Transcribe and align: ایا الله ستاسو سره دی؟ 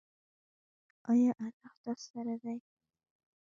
ایا 1.11 1.31
الله 1.43 1.71
ستاسو 1.79 2.05
سره 2.13 2.35
دی؟ 2.43 2.57